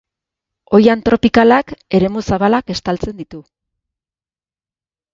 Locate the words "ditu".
3.23-3.47